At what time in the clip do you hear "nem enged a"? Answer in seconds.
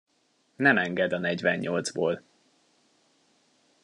0.55-1.17